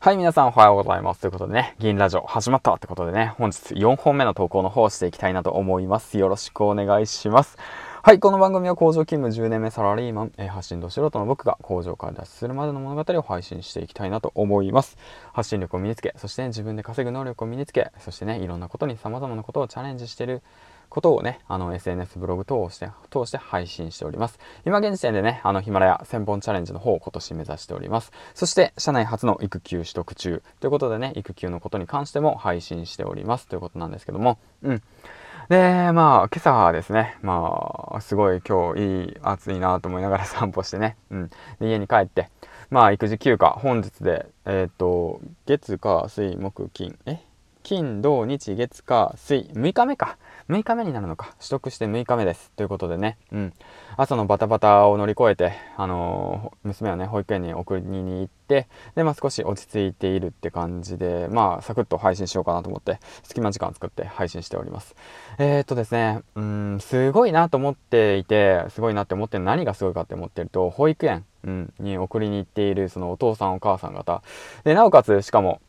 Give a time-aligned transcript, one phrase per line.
[0.00, 1.22] はい、皆さんおはようございます。
[1.22, 6.18] ということでね、銀ラジオ始まったってことでね、本日4本目の投稿の方をしていきたいなと思います。
[6.18, 7.58] よろしくお願いします。
[8.04, 14.96] はい、この番組は工場勤務10年目サラリーマン、えー、発信ど素人の僕が工場から脱出するまでの物語を配信していきたいなと思います。
[15.32, 20.42] 発信力を身につけ、そして、ね、自分で稼ぐ能力を身につけ、そしてね、いろんなことに様々なことをチャレンジしてる
[20.88, 24.38] ことをね、あの SNS ブログ等をして通して配信しております。
[24.64, 28.12] 今現時点でね、あのヒマラヤ1000本チャレンジの方を今年目指しております。
[28.34, 30.42] そして社内初の育休取得中。
[30.60, 33.46] ということでね、育休のことに関しても配信しております。
[33.46, 34.82] ということなんですけども、うん。
[35.48, 41.30] で、まあ、今朝はですね、まあ、すごい今日いい、暑いなと思いながら 散歩してね、うん。
[41.58, 42.28] で、家に帰って、
[42.70, 47.20] まあ、育児休暇、本日で、えっ、ー、と、月、火、水、木、金、え？
[47.62, 50.16] 金、土、日、月、火、水、6日目か。
[50.48, 51.34] 6日目になるのか。
[51.38, 52.50] 取得して6日目です。
[52.56, 53.52] ということでね、うん。
[53.96, 64.96] 朝のバタバタを乗り越えて、あのー、娘をね、保育園に送りに行って、で、まあ少し落ち着いているって感じで、まあサクッと配信しようかなと思って、隙間時間作って配信しております。
[65.38, 74.22] えー、っとですね、うん、すごいなと思っていて、すごいなって思ってる何がすごいかって思ってると、保育園、うん、に送りに行っているそのお父さんお母さん方。
[74.64, 75.60] で、なおかつ、しかも、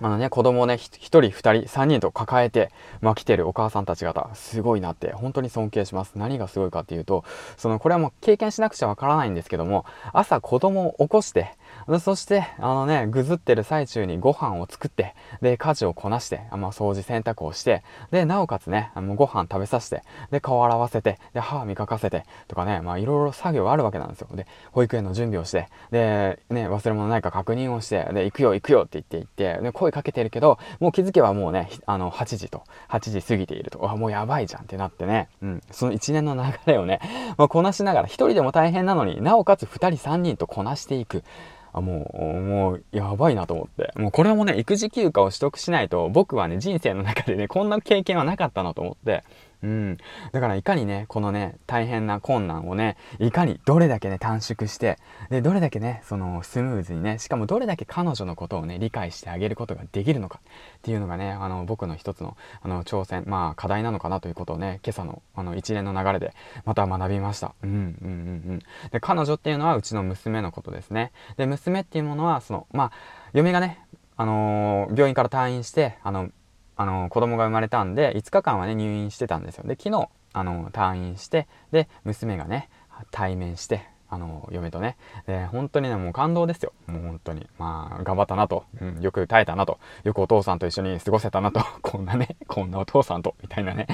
[0.00, 2.70] まあね、子供をね、1人、2人、3人と抱えて、
[3.00, 6.12] まあ、来てるお母さんたち方、すごいなって、本当に尊敬します。
[6.16, 7.24] 何がすごいかっていうと、
[7.56, 11.56] その、これはもう経験しなくちゃわからないんですけども、朝子供を起こして、
[12.00, 24.28] そして、あのね、ぐずってる最中にご飯を作って、で、家事をこなして、まあ、掃除、洗濯をして、で、なおかつね、あのご飯食べさせて、で、顔洗わせて、で、歯磨かせて、とかね、まあ、いろいろ作業があるわけなんですよ。
[24.34, 37.00] で、保育園の準備をして、で、ね、忘れ物ないか確認をして、で、行くよ、行くよって言って行って、で、声かけてるけど、もう気づけばもうね、あの、8時と、8時過ぎていると、あ、もうやばいじゃんってなってね、うん、その一年の流れをね、
[37.36, 41.24] まあ、こなしながら、一人でも大変なのになおかつ二人三人とこなしていく。
[41.72, 43.92] あ、もう、もう、やばいなと思って。
[43.96, 49.24] もうこれもね、育児休暇を取得しないと、僕はね、人生の中でね、こんな経験はなかったなと思って、
[49.62, 49.98] うん。
[50.32, 54.98] だからいかにね、このね、大変な困難をね、いかにどれだけね、短縮して、
[55.28, 60.40] で、どれだけね、その、スムーズにね、しかもどれだけ彼女のことをね、理解してあげることができるのか
[60.78, 66.34] っていうのがね、あの、僕の一つの、あの、挑戦、まあ、課題なのかなということをね、今朝の、あの、一連の流れで、
[66.64, 67.54] また学びました。
[67.62, 68.58] うん、うん、うん、うん。
[68.90, 71.12] で、彼女っていうのはうちの娘のことですね。
[71.36, 72.92] で、娘っていうものは、その、まあ、
[73.32, 73.78] 嫁がね、
[74.16, 76.30] あのー、病院から退院して、あの、
[76.80, 79.64] あの、子供が生まれたんで、5日間はね、入院してたんですよ。
[79.66, 82.70] で、昨日、あの、退院して、で、娘がね、
[83.10, 84.96] 対面して、あの、嫁とね。
[85.26, 86.72] で、本当にね、もう感動ですよ。
[86.86, 87.46] もう本当に。
[87.58, 88.64] まあ、頑張ったなと。
[88.80, 89.78] うん、よく耐えたなと。
[90.04, 91.60] よくお父さんと一緒に過ごせたなと。
[91.82, 93.86] こんなね、こんなお父さんと、みたいなね。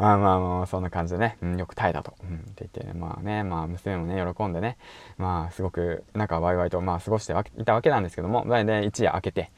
[0.00, 2.12] あまあまあ、そんな感じでね、うん、よく耐えたと。
[2.24, 4.78] うん、って言ってね、まあね、まあ、娘もね、喜んでね、
[5.16, 9.52] まあ、すごく、なんかワイワイと、まあ、過ごしていたわけなんですけども、で、一夜明けて、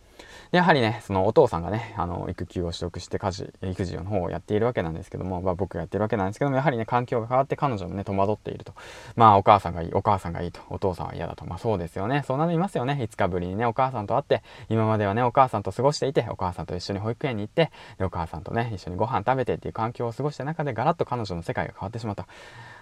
[0.51, 8.73] やはりね、そのお父さんがね、あの、育休を取得して家事、育児の方をやっているわけなんですけども、まあ僕がやってるわけなんですけども、やはりね、環境が変わって彼女もね、戸惑っていると。
[9.17, 11.45] まあお母さんがいい、お母さんがいいと、お父さんは嫌だと。
[11.45, 12.23] まあそうですよね。
[12.27, 12.99] そうなりますよね。
[13.01, 22.29] 5日ぶりにね、お母さんと会って、今まではね、お母さんと過ごしていて、お母さんと一緒に保育園に行って、で、お母さんとね、一緒にご飯食べてっていう環境を過ごした中で、ガラッと彼女の世界が変わってしまった。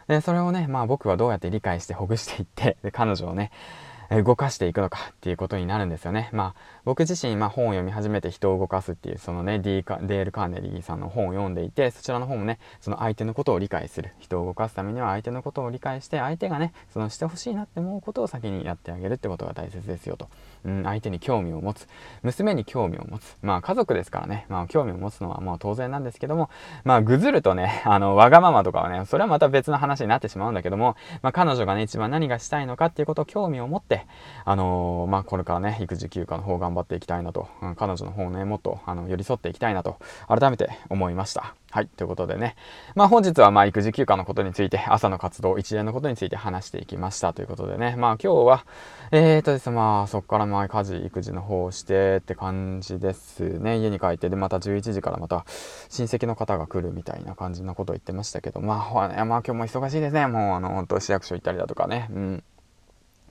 [0.09, 3.51] で、それをね、まあ僕はどうやって理解してほぐしていって、で、彼女をね、
[4.21, 6.29] 動かしていくのかっていうことになるんですよね。
[6.33, 14.13] まあ、僕自身、まあ、本を読み始めて人を動かすっていう、そのね、ディーデール・カーネリーさんの本を読んでいて、そちらの本もね、その相手のことを理解する。
[14.19, 20.29] 人を動かすためには相手のことを理解して、相手がね、そのしてほしいなって思うことを先にやってあげるってことが大切ですよと。
[20.65, 21.89] うん、相手に興味を持つ。
[22.23, 23.37] 娘に興味を持つ。
[23.43, 26.51] まあ、家族ですからね、まあ、興味を持つのはもう当然なんですけども、
[26.85, 34.02] まあ、ぐずるとね、あの、わがままとかはね、それはまた別の話になってしまうんだけども、まあ、彼女がね、一番何がしたいのかっていうことを興味を持って、
[34.45, 39.99] あのまあ、これからね、育児休暇の方頑張っていきたいなと、うん、彼女の方ね、もっと、あの、寄り添っていきたいなと、
[40.29, 41.55] 改めて思いました。
[41.73, 41.89] はい。
[41.89, 42.55] ということでね。
[42.95, 47.97] まあ本日はま育児休暇のことについて、朝の活動、一連のことについて話していきましたということでね。
[47.97, 48.67] まあ今日は、
[49.11, 53.79] えーとですね、まあそこからまあ家事、育児の方をしてって感じですね。
[53.79, 55.47] 家に帰って、でまた11時からまた
[55.89, 60.27] 親戚の方が来るみたいな感じのことを言ってましたけど、まあ、まあ今日も忙しいですね。
[60.27, 62.09] もうあの、本当市役所行ったりだとかね。
[62.13, 62.45] うん。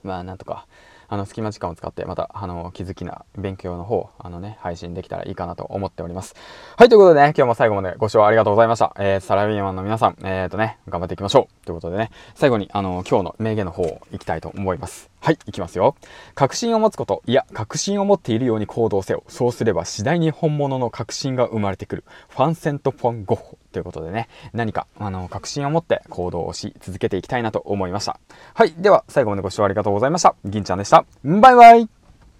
[0.03, 0.68] まあなんとか、
[1.13, 6.36] あの、隙間時間を使って、また、あの、気づきな勉強の方、あのね、配信できたらいいかなと思っております。
[6.77, 8.95] はい、ということでね、今日も最後までご視聴ありがとうございました。
[8.98, 11.65] えー、サラリーマンの皆さん、えーとね、頑張っていきましょう。
[11.65, 15.12] ということでね、最後に、あの、今日の名言の方を行きたいと思います。
[15.23, 15.95] はい、いきますよ。
[16.33, 19.23] 確信を持つこと、いや、確信を持っているように行動せよ。
[19.27, 22.03] そうすれば次第に本物の確信が生まれてくる。
[22.29, 23.57] ファンセント・フォン・ゴッホ。
[23.71, 28.19] ということでね、何か、あの、確信を持って行動をし続けていきたいなと思いました。
[28.56, 30.35] はい、では、最後までご視聴ありがとうございました。
[30.44, 31.06] 銀ちゃんでした。
[31.24, 32.00] バイバイ